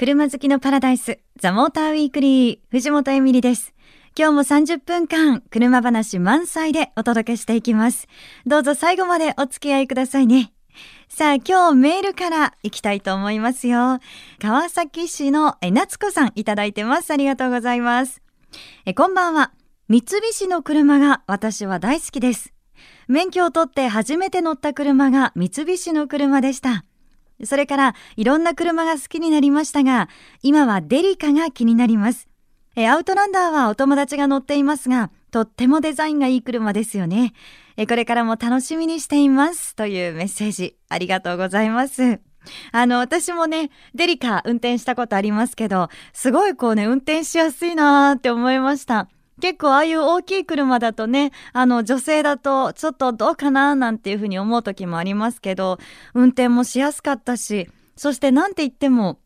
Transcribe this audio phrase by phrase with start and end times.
[0.00, 3.74] 車好きのパラダイス、ザ・モーターウィークリー、藤本エミリです。
[4.16, 8.08] 今日も30分間、車話満載でお届けしていきます。
[8.46, 10.54] どうぞ最後までお付き合いくださいね。
[11.10, 13.98] さあ、今日メールから行きたいと思いますよ。
[14.38, 17.10] 川崎市の夏子さんいただいてます。
[17.10, 18.22] ありがとうございます。
[18.86, 19.52] えこんばんは。
[19.90, 22.54] 三菱の車が私は大好きです。
[23.06, 26.86] 免許を取って初めて乗った車が三菱の車でした。
[27.44, 30.08] それからいろんな車が好きになりましたが、
[30.42, 32.28] 今はデリカが気になります。
[32.76, 37.32] えアウトランダーはお友達が乗っていますが、とってもデザインがいい車ですよね。
[37.76, 39.74] えこれからも楽しみにしています。
[39.74, 42.20] というメッセージ、ありがとうございます。
[42.72, 49.08] あの、私もね、デリカ運転したことありますけど、すごいこうね、運転しやすいなーって思いました。
[49.40, 55.78] 結構ああいう大きい車だとね、あの女性だとちょっとどうかななんていうふうに思う時もありますけど、
[56.14, 59.18] 運転もしやすかったし、そしてなんて言っても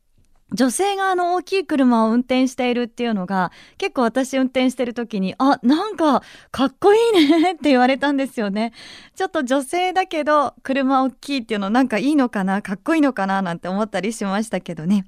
[0.54, 8.72] 女性があの大きい車を運転しているっていうのが結構私運転してる時にあなんかかっこいいねって言われたんですよね。
[9.16, 15.06] ちょっと女性だけど車大きいっていうのなんかいいのかなかっこいいのかななんて思ったりしましたけどね。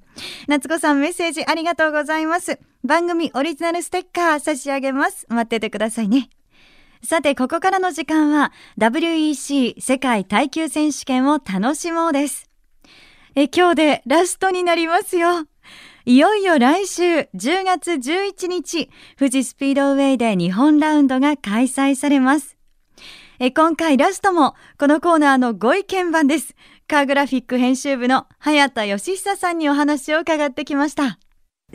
[0.48, 2.58] 夏子さんメッセージありがとうございます。
[2.84, 5.26] 番組オリジナルステッカー差し上げます。
[5.28, 6.28] 待っててくださいね。
[7.04, 12.45] さてここからの時間は WEC 世界耐久選手権を楽しもうです。
[13.38, 15.46] え今日でラストになりますよ。
[16.06, 17.28] いよいよ来週10
[17.66, 22.56] 月11日、富士スピードウェイで日本ラウンドが開催されます。
[23.38, 26.54] え今回ラストもこのコーナーのご意見番です。
[26.88, 31.18] カーグラフィック編集部の早田義久さんにお話を伺ってきました。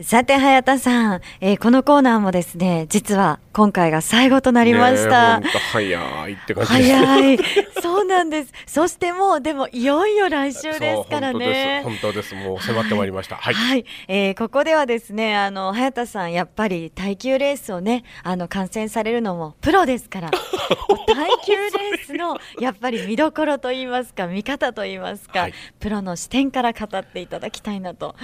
[0.00, 5.42] さて、早田さん、えー、このコーナーもですね、実は今回が最後となりました。
[5.70, 7.38] 早いって感じ早い。
[7.82, 8.52] そうなんです。
[8.64, 11.82] そしてもう、でも、いよいよ来週ですからね。
[11.84, 12.34] 本当です。
[12.34, 13.36] もう迫ってまいりました。
[13.36, 13.54] はい。
[13.54, 20.30] はい、えー、ここではですね、あの、早田さん、やっぱり耐久レースをね、あの、観戦されるのもプロですから、
[21.06, 28.16] 耐久レースの、やっぱり見どころと言いますか、見方と言いますか、はい、プロの視点から語っていただきたいなと。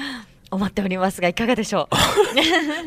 [0.51, 1.89] 思っておりますがいかがでしょ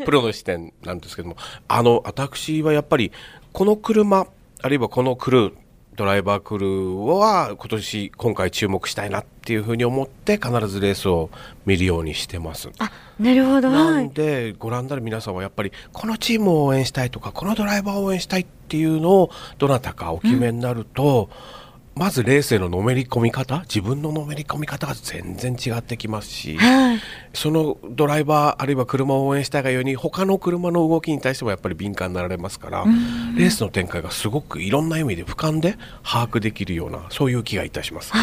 [0.01, 0.03] う？
[0.05, 1.37] プロの視点なんですけども。
[1.67, 3.11] あの私はやっぱり
[3.53, 4.27] この車
[4.61, 5.53] あるいはこのクルー
[5.95, 11.29] ドライバークルーは今年今回注目したいなっていうふうに思って必ずレースを
[11.65, 12.69] 見るようにしてます。
[12.79, 12.89] あ
[13.19, 21.60] なるほどなんでご覧になる皆さんはやっぱりこのチームを応援したいとかこのドライバーを応援したいっていうのをどなたかお決めになると、うん
[21.93, 23.59] まずレースへののめり込み方？
[23.61, 26.99] 自分ののめり込み方が全然違ってきますし、はい、
[27.33, 38.13] そのドライバーあるいは車を応援したいがように他の車の動きに対してもやっぱり敏感になられますからレースの展開がすごくいろんな意味で俯瞰で把握できるようなそういう気がいたします。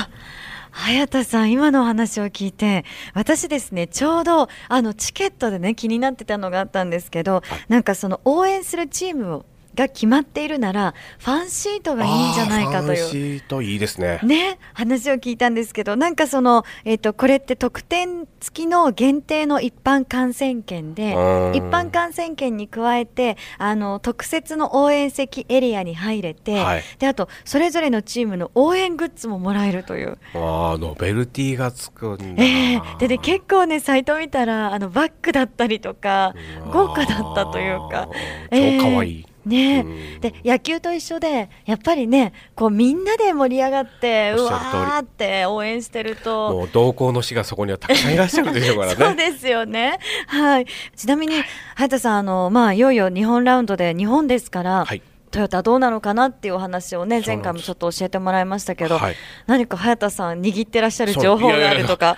[0.70, 9.46] 早田さん今のお話を聞いて私ですねちょうどあのチケットでね気になってたのがあったんですけど、はい、なんかその応援するチームを
[9.78, 12.96] が決まっているならファンシートがいいんじゃないかという。
[12.98, 14.18] ファンシートいいですね。
[14.24, 30.18] ね話を聞いたんですけどなんかその、えーと、これって特典付きの限定の一般観戦券で一般観戦券に加えてあの特設の応援席エリアに入れて、はい、であとそれぞれのチームの応援グッズももらえるという。
[30.34, 36.34] あノベルティがつくんだ、えー、でで結構ねサイト見たらあのバッグだったりとか
[36.72, 38.08] 豪華だったというか。
[38.50, 39.12] 超かわい。
[39.12, 39.22] い、え。
[39.22, 39.86] ーね、
[40.20, 46.50] で野球と一緒でやっぱりねこうみんなで盛り上がってうわーって応援してると。
[46.50, 48.96] もう同行の死がそこにはたくさんいらっしゃるでしょうからね。
[49.04, 49.98] そうですよね。
[50.26, 50.66] はい。
[50.96, 51.34] ちなみに
[51.74, 59.16] 早田さんあのまあいよいよ日本ラウンドで日本ですから、はいトヨタどうなのかなっていうお話をね前回もちょっと教えてもらいましたけど、はい、
[59.46, 62.16] 何か早田さん握ってらっしゃる情報があるとか。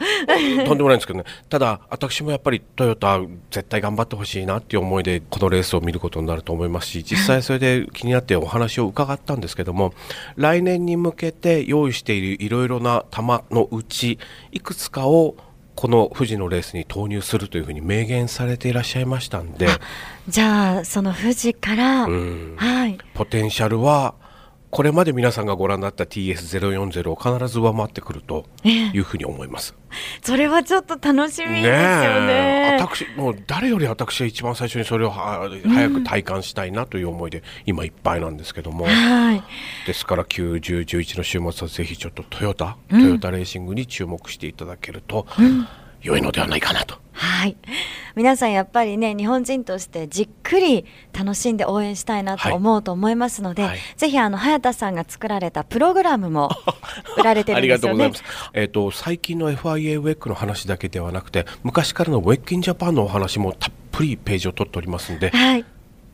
[0.66, 1.24] とんでもないんですけどね。
[1.48, 3.20] ただ私もやっぱりトヨタ
[3.50, 9.92] 絶対頑張ってほしいなっていう思いでこのレースを見ることになると思いますし 実際それで気になってお話を伺ったんですけども
[10.36, 13.22] 来年に向けて用意しているいろいろな球
[13.54, 14.18] のうち
[14.52, 15.34] いくつかを
[15.80, 19.66] この富士のレースに投入するというふうに明言されていらっしゃいましたんで。
[20.28, 24.12] じゃあその富士から、はい、ポテンシャルは
[24.70, 29.74] これまで皆さんがご覧になった TS040 を必ず上回ってくるというふうに思います。
[30.22, 31.72] それはちょっと楽しみですよ
[32.26, 32.78] ね。
[32.80, 35.48] 私もう誰より私は一番最初にそれを早
[35.90, 39.42] く体感したいなという思いで今いっぱいなんですけども、はい、
[39.86, 45.26] ですから9、10、11の週末はぜひちょっとトヨタ、トヨタレーシングに注目していただけると、
[46.00, 46.96] 良いのではないかなと。
[47.12, 47.56] はい。
[48.14, 56.50] 皆さんやっぱりね日本人としてじっくり楽しんで応援したいなと思うと思いますので、はいはいぜひあの早田さんが作られたプログラムも
[57.18, 57.60] 売られてるんですよね。
[57.60, 58.24] ありがとうございます。
[58.54, 65.64] えっ、と最近の FIA ウェックの話だけではなくて、昔からのウェッキンジャパンのお話もたっぷりページを取っておりますので、はい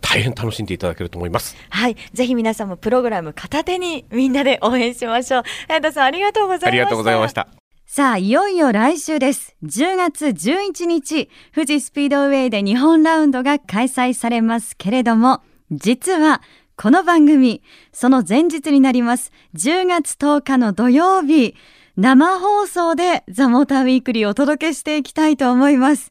[0.00, 1.56] 大変楽しんでいただけると思います。
[1.68, 5.42] はい、ぜひ皆さんもプログラム片手にみんなで応援しましょう。
[5.66, 7.65] 早田さんありがとうございました。
[7.88, 9.54] さあ、いよいよ来週です。
[9.62, 15.40] 10月11日、富士スピードウェイで日本ラウンドが開催されますけれども、
[15.70, 16.42] 実は、
[16.74, 17.62] この番組、
[17.92, 21.54] その前日になります、10月10日の土曜日、
[21.96, 26.10] 生放送でザ・モーターウィークリーをお届けしていきたいと思います。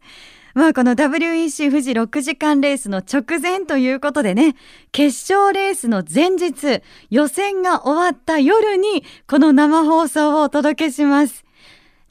[0.54, 4.56] まあこの WEC 富士6時間レースの直前ということでね、
[4.94, 11.45] 決勝レースの前日、予選が終わった夜にこの生放送をお届けします。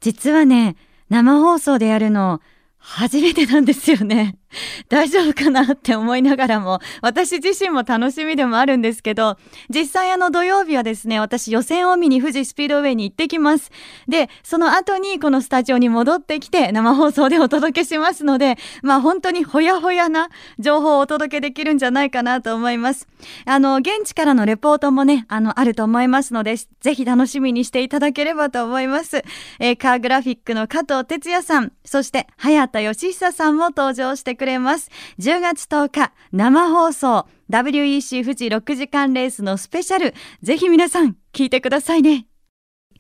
[0.05, 0.77] 実はね、
[1.09, 2.43] 生放送でやるの
[2.77, 4.37] 初めてなんですよね。
[4.89, 9.37] 大丈夫かなって思いながらも、私自身も楽しみでもあるんですけど、
[9.69, 13.71] 実際あの土曜日はですね、私予選を見に富士スピードウェイに行ってきます。
[14.09, 20.29] で、その後にこのスタジオに戻ってきて生放送でお届けしますので、まあ本当にほやほやな
[20.59, 23.07] 情報をお届けできるんじゃないかなと思います。
[23.47, 29.23] あの、現地からのレポートもね、あの、あると思いますので、ぜひ楽しみにしていただければと思います。
[29.61, 34.91] えーカーグラフィックの加藤哲也さん、そして早田義久さんも登場してくくれます。
[35.19, 42.27] 10月10日、生放送、WEC 富士6時間レースのスペシャル、ぜひ皆さん、聞いてくださいね。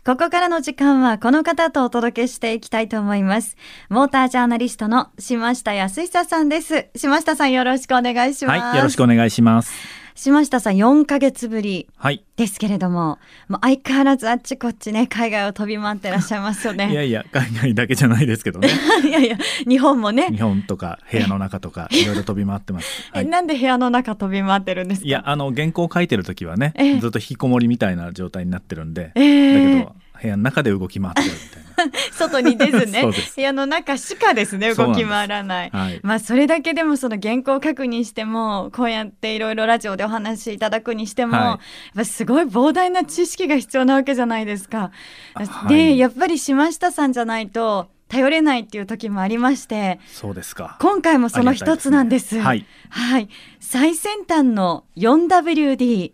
[0.06, 3.56] ここからの時間はこの方とお届けしていきたいと思います。
[3.88, 6.88] モータージャーナリストの島下康久さんです。
[6.94, 8.61] 島下さんよろしくお願いします。
[8.61, 9.73] はい、よろしくお願いします。
[10.14, 12.25] 島下さん4ヶ月ぶりはい。
[12.37, 13.19] ですけれども、
[13.49, 16.90] もう相変わらずあっちこっちね、海外を飛び回ってらっしゃいますよね。
[16.93, 18.69] いやいや、海外だけじゃないですけどね。
[19.05, 19.37] いやいや、
[19.69, 20.40] 日本もね日。
[20.40, 23.11] 本とか部屋の中とか いろいろ飛び回ってます。
[23.12, 23.25] はい。
[23.25, 25.06] えなんで部屋の中飛び回ってるんですか？
[25.06, 31.64] いや、あの原稿書いてる時はねええ、ずっと引きこもりみたいな状態になってるんで、ええだけど部屋の中で動き回ってるみたい
[32.12, 33.04] 外に出ずね
[33.36, 35.78] 部屋の中しかですね動き回らないな。
[35.78, 36.00] はい。
[36.02, 41.58] まあそれだけでもその原稿確認してもこうやっていろいろラジオでお話しいただくにしても、はいやっ
[41.96, 44.92] ぱすごい膨大な知識が必要なわけじゃないですか。
[45.34, 50.78] はいでやっぱり島下さんじゃないと頼れないっていう時もありましてそうですか。
[50.80, 52.40] 今回もその一つなんです。
[52.40, 53.28] ありがはい、
[53.60, 56.12] 最先端の 4WD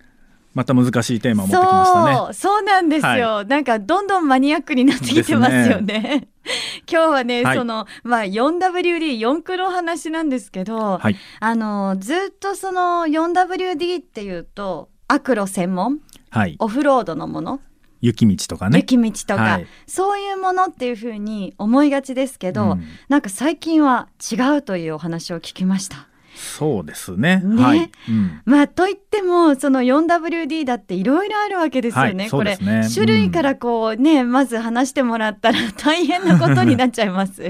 [0.52, 2.14] また難しいテーマを持ってきましたね。
[2.17, 3.44] そう、そうなんですよ。
[3.44, 6.29] なんかどんどんマニアックになってきてますよね。
[6.91, 11.17] 今日はね、はいそのまあ 4WD4 クロ話なんですけど、はい。
[11.38, 16.00] あのずっとその 4WD っていうとアクロ専門？
[16.31, 16.56] はい。
[16.58, 17.61] オフロードのもの、
[18.00, 18.79] 雪道とかね。
[18.79, 26.09] 雪道とか、はいそういうものっていうふうに思いがちですけど、うんなんか最近は違うというお話を聞きました。
[26.35, 27.41] そうですね。
[27.44, 27.91] ねはい。
[28.09, 28.41] うん。
[28.44, 32.31] まあといってもその 4WD だっていろいろあるわけですよね。
[32.31, 37.43] これ種類からこうね、まず話してもらったら大変なことになっちゃいます。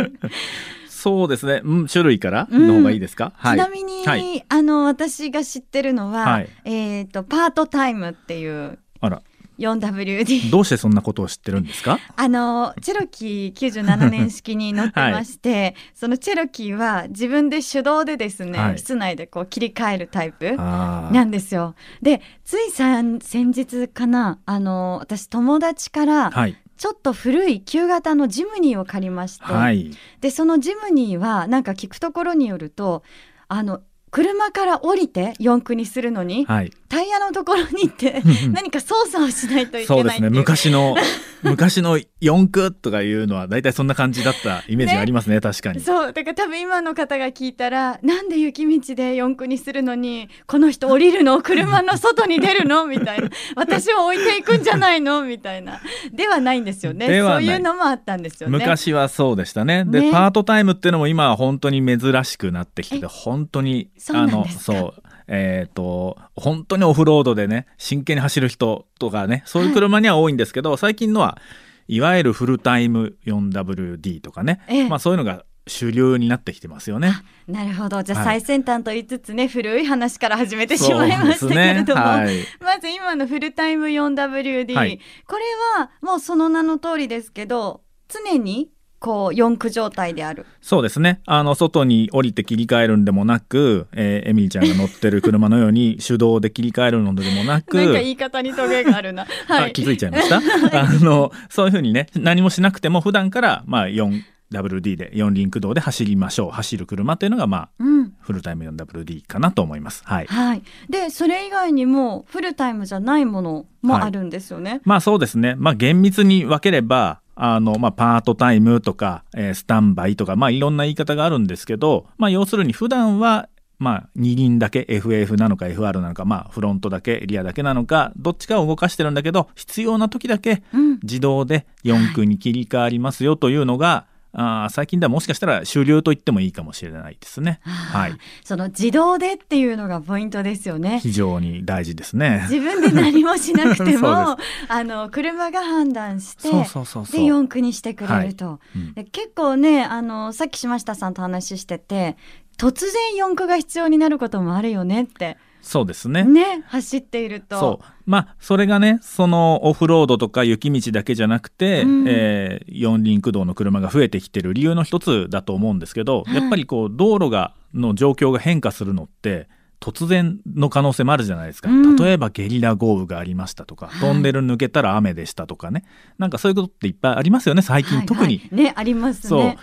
[0.89, 1.63] そうですね。
[1.65, 3.33] うん、種類からうんの方がいいですか？
[3.37, 3.57] はい。
[3.57, 4.45] ちなみに、はい。
[4.49, 9.23] あの私が知ってるのは、はいえっ、とパートタイムっていうあら、
[9.61, 11.99] 4WD どうしてそんなことを知ってるんですか？
[12.17, 20.57] あのチェロキー97年式に乗ってまして、そのチェロキーは自分で手動でですね、はい室内でこう切り替えるタイプ。
[20.57, 26.57] なんですよでつい先日かなあの私友達からはい。
[26.77, 29.91] ちょっと古い旧型のジムニーを借りまして、はい。
[30.23, 33.03] でそのジムニーはなんか聞くところによると
[33.49, 36.73] あの車から降りて四駆にするのに、はい。
[36.89, 40.29] タイヤのところに行って何か操作をしないといけそうですね。
[40.29, 40.97] 昔の
[41.43, 45.41] 昔の四駆とかいうのは大体そんな感じだったイメージがありますね。
[45.41, 45.79] 確かに。
[45.79, 46.13] そう。
[46.13, 51.41] だから多分今の方が聞いたらなんで雪道で四駆にするのにこの人降りるの？
[51.43, 52.87] 車の外に出るの？
[52.87, 53.31] みたいな。
[53.55, 55.23] 私を置いていくんじゃないの？
[55.23, 55.81] みたいな。
[56.13, 57.07] ではないんですよね。
[57.07, 58.59] そういうのもあったんですよね。
[58.59, 59.85] 昔はそうでしたね。
[59.87, 60.11] で、ね。
[60.11, 64.63] パートタイムっていうのも今は本当に珍しくなってきて本当にそうなんですか？
[64.65, 65.03] そう。
[65.29, 71.39] えっ、と本当にオフロードでね真剣に走る人とかねそういう車には多いんですけど、最近のは
[71.87, 74.89] いわゆるフルタイム 4WD とかね、ええ。
[74.89, 77.13] まあそういうのが主流になってきてますよね。
[77.47, 78.03] なるほど。
[78.03, 78.41] じゃあはい。
[78.41, 82.09] 最先端と言いつつね、古い話から始めてしまいましたけれども、ね。
[82.09, 82.37] はい。
[82.61, 84.99] まず今のフルタイム 4WD、はい。
[85.29, 85.43] これ
[85.79, 91.21] はもうその名の通りですけど常にこう四駆状態であるそうですね。
[91.27, 99.25] あの、外に降りて切り替えるんでもなく、えーエミリちゃんが乗ってる車のように 手動で切り替えるのでもなく、なんか言い方にトゲがあるな。
[99.49, 100.37] はあ気づいちゃいました？
[100.83, 104.21] あの、そういうふうにね、何もしなくても普段から、まあ、4、
[104.53, 110.03] 4WD で四輪駆動で走りましょう走る車っていうのがまあうんフルタイム 4WD かなと思います。
[110.05, 110.27] はい。
[110.27, 114.81] はい、でそれ以外にもフルタイムじゃないものもあるんですよね。
[114.85, 115.55] まあそうですね。
[115.57, 131.01] まあ厳密に分ければ、あの、まあパートタイムとか、えースタンバイとか、まあいろんな言い方があるんですけど、まあ要するに普段は、まあ二輪だけ FF なのか FR なのか、まあフロントだけリアだけなのか、どっちかを動かしてるんだけど、必要な時だけうん。
[131.03, 137.61] 自動で4区に切り替わりますよというのが、あー最近ではもしかしたら主流と言ってもいいかもしれないですね。
[137.65, 138.13] はい。
[138.45, 141.01] その自動でっていうのがポイントですよね。
[141.03, 142.47] 非常に大事ですね。
[142.49, 144.37] 自分で何もしなくても
[144.69, 146.49] あの車が判断して。
[146.49, 152.17] で4区にしてくれると、うんで結構ねあのさっき島下さんと話してて
[152.57, 156.25] 突然4区が必要になることもあるよねってそうですね。
[156.25, 157.59] ね走っていると。
[157.59, 157.85] そう。
[158.07, 162.05] まあそれがねそのオフロードとか雪道だけじゃなくて、うん。
[162.09, 166.35] えー四輪駆動の車が増えてきてる理由の一つだと思うんですけど、はい。
[166.37, 169.49] やっぱりこう道路がの状況が変化するのって
[169.81, 171.97] 突然の可能性もあるじゃないですか、うん。
[171.97, 174.01] 例えばゲリラ豪雨がありましたとか、はい。
[174.01, 175.85] トンネル抜けたら雨でしたとかね。
[176.19, 178.39] なんかそういうことっていっぱいありますよね最近、はい特に。
[178.39, 179.41] はいねありますそう。
[179.41, 179.59] ね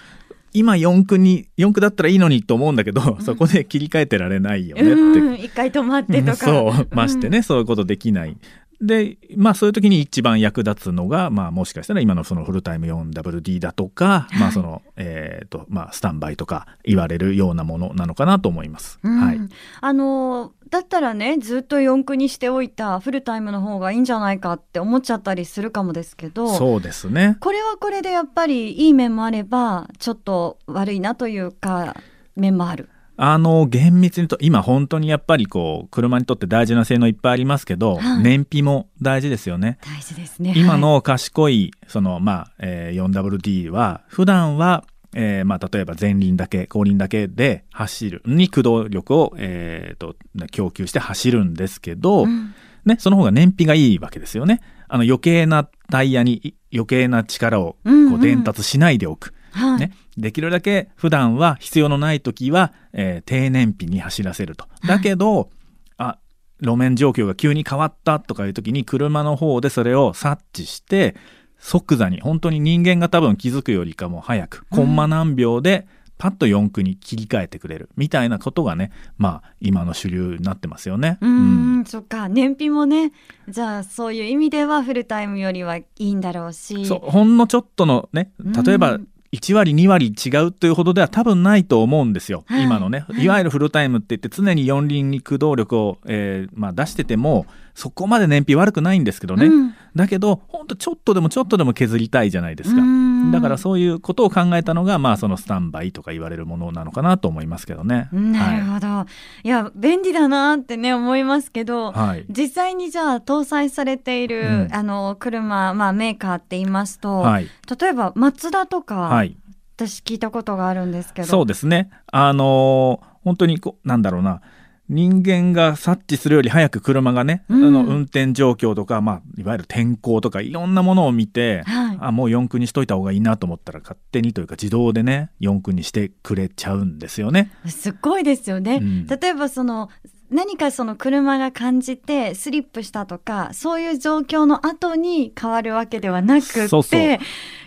[0.54, 4.92] 今4区に4区だったらいいのにと思うんだけど、そこで切り替えてられないよねって。
[4.92, 5.34] うん。
[5.36, 6.36] 一回止まってとか。
[6.38, 6.88] そう。
[6.92, 8.38] ましてね、そういうことできない。
[8.82, 19.00] でまあそういう時に一番役立つのが、まあ、もしかしたら今のそのフルタイム 4WD だとか、まあそのえーとまあ、スタンバイとか言われるようなものなのかなと思います。
[19.04, 19.40] うんはい、
[19.82, 27.38] あのだったらねずっと4区にしておいたフルタイムの方がいいんじゃないかって思っちゃったりするかもですけどそうですね。
[27.40, 31.96] これはこれでやっぱりいい面もあればちょっと悪いなというか
[32.36, 32.90] 面もある。
[33.18, 39.80] あの厳密にと今本当にやっぱりこう車にとって大事な性能いっぱいありますけど、はい燃費も大事ですよね。
[39.82, 40.54] 大事ですね。
[40.56, 50.16] 今の賢いその、まあえー 4WD は普段は、えーまあ、例えば前輪だけ後輪だけで走るに駆動力を、えーと
[50.52, 52.54] 供給して走るんですけど、はいうん
[52.86, 54.62] ね、その方が燃費がいいわけですよね。
[54.88, 59.34] あの余計なタイヤにい余計な力をうんうこうん伝達しないでおく。
[59.52, 64.66] はいね、できるだけ普段は必要のない時は、えー低燃費に走らせると。
[64.88, 65.50] だけど、
[65.98, 66.18] あ
[66.62, 71.16] 路面状況が急に変わったとかいう時に車の方でそれを察知して
[71.60, 77.90] 即座に本当に人間が多分気づくよりかも早くコンマ何秒でパッと4区に切り替えてくれる。
[77.96, 81.20] みたいなことがねまあ今の主流になってますよね。
[81.22, 82.28] うーん、そっか。
[82.28, 83.12] 燃費もね
[83.48, 86.88] じゃあそういう意味ではフルタイムよりはいいんだろうし。
[86.88, 88.32] そうほんのちょっとのね
[88.66, 92.64] 例えばうん1割2割違うというほどでは多分ないと思うんですよ、はい。
[92.64, 93.06] 今のね。
[93.08, 93.24] はい。
[93.24, 99.76] いわゆるフルタイムって言って常に四輪に駆動力を、えーまあ、出しててもそこまで燃費悪くないんですけどね、うん。
[99.96, 108.10] だけどほんとちょっとでもちょっとでも削りたいじゃないですか、うんだからそういうことを考えたのが、まあ、そのスタンバイとか言われるものなのかなと思いますけどね。
[108.12, 109.06] なるほど、
[109.44, 114.68] い、や便利だなってね思いますけど、はい、はい実際にじゃあ搭載されている、うん。
[114.72, 117.50] あの車、まあ、メーカーって言いますと、はい。
[117.80, 119.38] 例えばマツダとか、はい。
[119.76, 121.28] 私聞いたことがあるんですけど。
[121.28, 121.90] そうですね。
[122.12, 124.42] あのー本当にこうなんだろうな
[124.90, 127.64] 人間が察知するより早く車がね、うん。
[127.66, 131.98] あの運転状況とか、まあ、いわゆる天候とかいろんなものを見て、はい。
[132.00, 137.52] あもう4区にしといた方がいいなと思ったら勝手にというか自動でね4区にしてくれちゃうんですよね。
[137.66, 139.08] すっごいですよね、うん。
[139.08, 139.90] 例えばその
[140.30, 147.20] 何かその車が感じてスリップしたとかそういう状況の後に変わるわけではなくって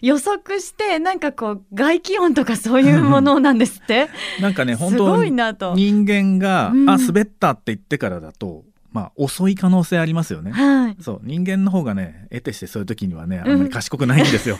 [0.02, 4.08] 予測してなんかこう外気温とかそういうものなんですって。
[4.40, 5.74] なんかね本す当ごいなと。
[5.74, 6.90] 人間が、うん。
[6.90, 10.50] あ滑ったって言ってからだとまあ遅い可能性ありますよね。
[10.52, 11.20] はい、そう。
[11.22, 14.58] 人間の方がね得てしてそういう時にはねあんまり賢くないんですよ。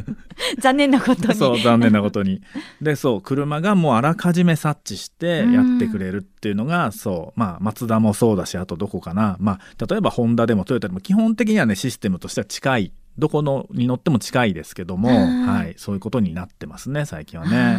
[0.58, 1.34] 残念なことに。
[1.34, 2.40] そう残念なことに。
[2.80, 7.40] でそう車がもうあらかじめ察知してやってくれるっていうのが、そう。
[7.40, 9.36] まあマツダもそうだしあとどこかな。
[9.40, 12.92] まあ例えばホンダでもトヨタでも基本的にはねシステムとしては近い。
[13.18, 17.78] どこのに乗っても近いですけども、うんはい、そういうことになってますね最近はね。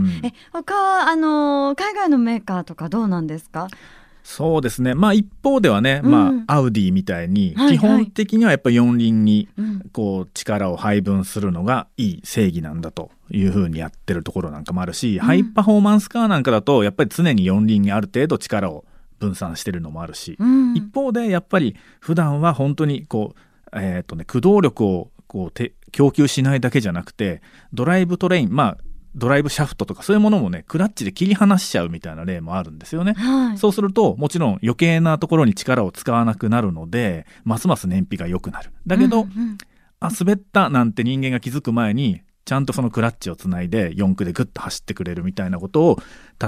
[0.00, 0.26] ん。
[0.26, 3.68] え他はあのー海外のメーカーとかどうなんですか？
[4.30, 4.94] そうですね。
[4.94, 6.10] まあ一方ではね、うん。
[6.10, 9.80] まあアウディみたいに基本的にはやっぱり四輪にうん。
[9.90, 18.84] こう力を配分するのがいい正義なんだというふうにやってるところなんかもあるし、ハイパフォーマンスカーなんかだとやっぱり常に四輪にある程度力を
[19.18, 20.74] 分散してるのもあるし、うん。
[20.74, 27.40] 一方でやっぱり普段は本当にこうえっ、とね駆動力をこうて供給しないだけじゃなくて
[27.72, 28.78] ドライブトレインまあ
[29.14, 33.14] ドライブシャフトとかそういうものもねクラッチで切り離しちゃうみたいな例もあるんですよね。
[33.14, 38.70] はいそうするともちろん余計なところに力を使わなくなるのでますます燃費が良くなる。
[38.86, 39.58] だけど、うんうん
[40.00, 45.98] あ滑ったなんて人間が気づく前にちゃんとそのクラッチをつないで4駆でグッと走ってくれるみたいなことを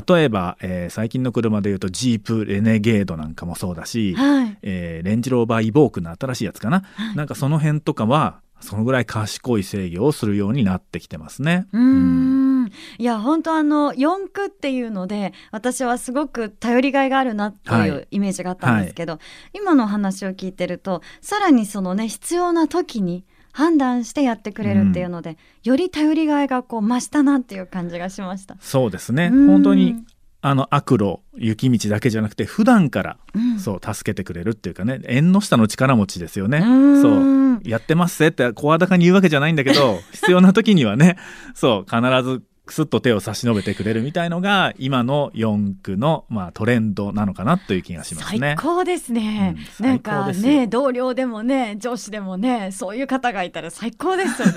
[0.07, 4.59] 例えば、えー最近の車でいうとジープレネゲードなんかもそうだし、はい。
[4.63, 6.85] えーレンジローバーイボークの新しいやつかな、
[7.17, 11.67] なんかその辺とかはそのぐらい賢い制御をするようになってきてますね。
[11.73, 12.71] うーん。
[12.99, 18.09] いや本当あの四駆っていうので私はすごく頼りがいがあるなっていうはい。
[18.11, 19.19] イメージがあったんですけど、
[19.53, 28.57] 今の話を聞いてるとさらにそのね必要な時に判断してやってくれるっていうので、より頼りがいがこう増したなっていう感じがしました。
[28.61, 29.31] そうですね。
[29.33, 29.47] うん。
[29.49, 30.05] 本当に
[30.43, 36.59] あの悪路雪道だけじゃなくて普段からうんそう助けてくれるっていうかね縁の下の力持ちですよね。
[36.59, 41.17] うんそうやってますぜって声高に言うわけじゃないんだけど必要な時にはね
[41.55, 42.43] そう必ず
[42.73, 48.39] スッと手を差し伸べてくれるみたいのが今の四駆の、まあ、トレンドなのかなという気がしますね。
[48.39, 48.57] 最。
[48.57, 50.67] 高ですね、うんなんかねよ。
[50.69, 54.53] 同僚でもね上司でもねそういう方がいたら最高ですよね。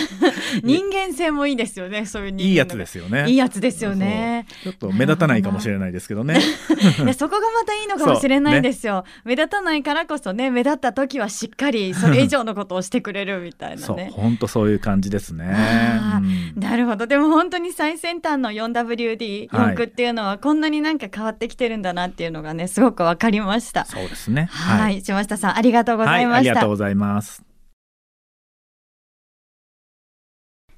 [0.62, 3.24] 人間性もいいですよねそういういいやつですよね。
[3.28, 4.46] いいやつですよね。
[4.62, 6.38] ちょっと目立たないかもしれないですけどね。
[6.38, 15.44] い やそこがまたいいのかもしれないですよ、目立たないからこそね目立った時はしっかりそれ以上のことをしてくれるみたいなそうね本当そういう感じですね。
[15.54, 16.60] あうん。
[16.60, 17.06] なるほど。
[17.06, 24.44] でも本当に最先端の 4WD はい四駆っていうのはこんなになんか変わってきてるんだなっていうのがねすごくわかりましたそうですね。
[24.44, 27.42] はい、島下さんありがとうございまはい、ありした、がとうございます。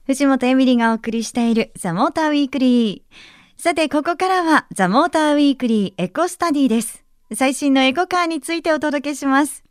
[0.07, 3.63] 藤本エミリがお送りしているザ・モーターウィークリー。
[3.63, 7.05] さて、ここからはザ・モーターウィークリーエコスタディです。
[7.35, 9.65] 最新のエコカーについてお届けします。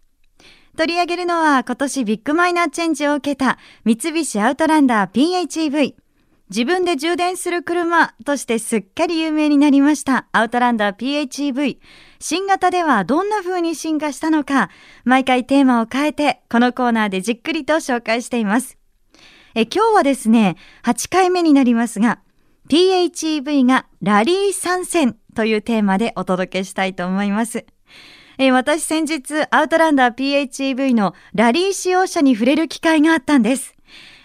[0.76, 6.03] 取り上げるのは今年ビッグマイナーチェンジを受けた三菱アウトランダー PHEV。
[6.54, 11.80] 自分で充電する車としてすっかり有名になりましたアウトランダー PHEV。
[12.20, 14.70] 新型ではどんな風に進化したのか、
[15.04, 18.78] 毎回テーマを変えてこのコーナーでじっくりと紹介しています。
[19.56, 22.20] え今日はですね、8回目になりますが、
[22.70, 27.66] PHEV がラリー参戦というテーマでお届けしたいと思います。
[28.38, 33.74] え私先日、アウトランダー PHEV のラリー使用者に触れる機会があったんです。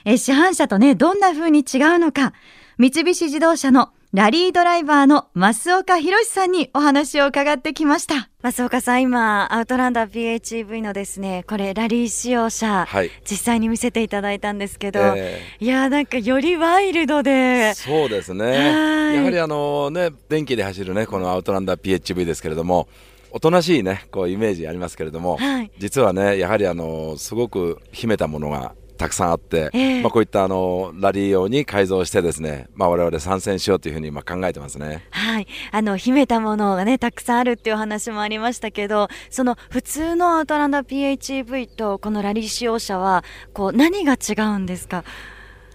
[0.05, 2.33] え市販車とね、どんな風に違うのか、
[2.79, 8.31] 三菱自動車のラリードライバーの増岡博さんにお話を伺ってきました。
[8.43, 13.11] 増岡さん、今、アウトランダー PHEV のですね、これ、ラリー使用車、はい。
[13.31, 18.45] 実際に見せていただいたんですけど、えいやーなんかよりワイルドーで、そうですね。
[18.47, 22.89] はいやはりあのね、電気で走るね、このアウトランダー PHV ですけれども、
[23.31, 30.03] おとなしいね、こうイメージありますけれども、はい実はね、やはりあのすごく秘めたものがたくさんあって、ええ。
[30.03, 35.07] まあこういったあのラリー用に改造してですね、まあ我々参戦しようというふうに今考えてますね。
[35.11, 45.05] はい、あの秘めたものがねたくさんあるっていうお話もありましたけどその普通のアウトランダー PHEV とこのラリー使用車はこう何が違うんですか？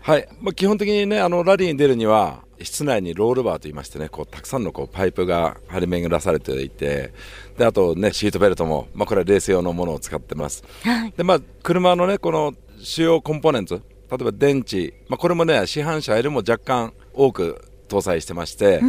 [0.01, 7.13] はい、まあ、基本的にねあのラリーに出るには室内にロールバーといいましてねこうたくさんのこうパイプが張り巡らされていて
[7.57, 10.63] であとねシートベルトも、まあ、これはレース用のものを使ってます。
[10.83, 11.13] はい。
[11.15, 13.81] でまあ車のねこの主要コンポーネント例
[14.21, 18.83] えば電池、まあ、これもね市販車よりも若干多く搭載してましてあ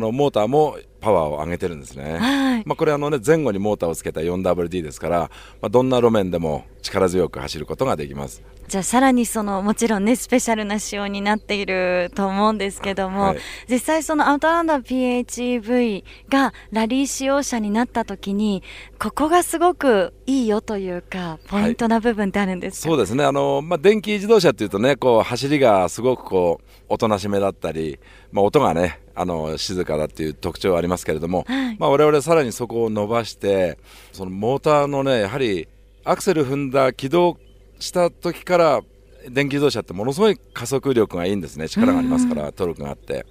[0.00, 2.62] のモーターもパワーを上げてるんですね、はい。
[2.66, 5.18] まあ、これあの、ね、前後にモーターをつけた 4WD ですから、
[5.60, 8.42] まあ、どんな路面でも力強く走ることができます。
[8.68, 13.38] じゃあさらにそのもちろんねスペシャルな仕様になっていると思うんですけども、はい。
[13.68, 18.62] 実際そのアウトランダー PHEV がラリー使用車になった時に
[19.00, 23.24] ここがすごくいいよというかポイントな部分ってあるんですか、そうですね。
[23.24, 27.98] あの、まあ、電気自動車っていうとねこう走りがすごくこうおとなしめだったり、
[28.30, 31.76] まあ、音がねあの静かだっていう特徴はありますけれども、はい。
[31.78, 33.78] まあ、我々さらにそこを伸ばして
[34.12, 35.66] そのモーターのねやはり
[36.04, 37.38] アクセル踏んだ起動
[37.78, 38.82] した時から
[39.30, 41.70] 電気自動車ってものすごい加速力がいいんですね。
[41.70, 43.24] 力がありますからトルクがあって。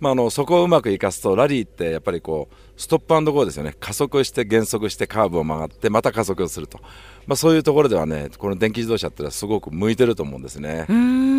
[0.00, 3.74] まあ、あのそこをうまく生かすとラリーってやっぱりこうストップアンドゴーですよね。
[3.78, 6.78] 加速して減速してカーブを曲がってまた加速をすると、
[7.26, 10.86] まあ、そういうところではねこの電気自動車ってのはすごく向いてると思うんですね。
[10.88, 10.92] う。
[10.92, 11.34] ーん。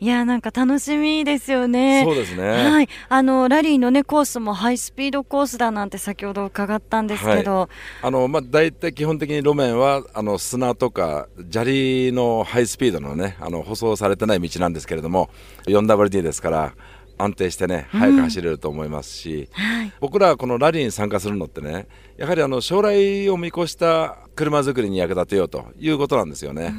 [0.00, 2.02] いやなんか楽しみですよね。
[2.04, 7.68] そうですね、はい、あのラリーのねコースもハイスピードコースだなんて先ほど伺ったんですけど、
[8.02, 15.30] あのまあ、大体基本的に路面はあの砂とか砂利のハイスピードのねあの舗装されてない道なんですけれども
[15.66, 16.74] 4WD ですから
[17.18, 26.74] 安定してね速く走れると思いますし、はい、僕らはこのラリーに参加するのってねやはりあの将来を見越した車作りに役立てようということなんですよね。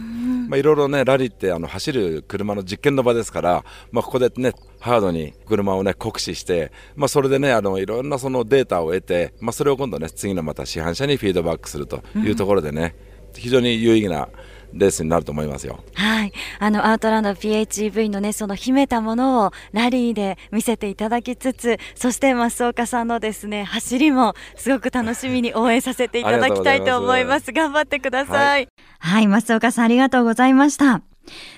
[0.48, 12.96] まあ、いろいろねラリーってあの走る車の実験の場ですから、まあ、ここでねハードに車をね酷使して、まあ、それでねあのいろんなそのデータを得て、まあ、それを今度ね次のまた市販車にフィードバックするというところでね、
[13.34, 14.30] 非常に有意義な
[14.76, 15.80] レースになると思いますよ。
[15.94, 16.34] はい。
[16.60, 27.54] あの、アウトランド PHEV のね、その秘めたものをラリーで見せていただきつつ、そして増岡さんのですね、走りもすごく楽しみに応援させていただきたいと思います。
[27.54, 28.68] 頑張ってください。
[29.00, 31.02] はい、増岡さんありがとうございました。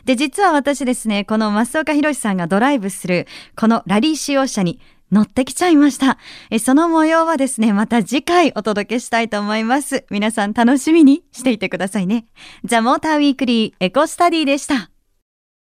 [0.06, 4.80] で、実は私ですね、この増岡博さんがドライブする、このラリー使用車に
[5.12, 6.17] 乗ってきちゃいました。
[6.50, 10.06] えその模様はですね、また次回お届けしたいと思います。
[10.10, 12.26] 皆さん楽しみにしていてくださいね。
[12.65, 14.89] ザ・モーターウィークリーエコスタディでした。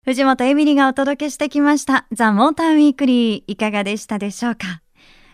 [0.06, 2.08] 藤本エミリがお届けしてきました。
[2.12, 4.82] ザ・モーターウィークリーいかがでしたでしょうか？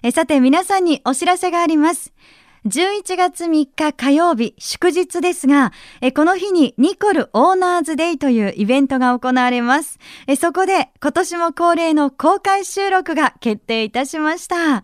[0.03, 2.13] えさて皆さんにお知らせがあります。
[2.65, 5.71] 11月3日火曜日祝日ですが、
[6.15, 9.99] この日にニコルオーナーズデイというイベントが行われます。
[10.39, 14.83] そこで今年も恒例の公開収録が決定いたしました。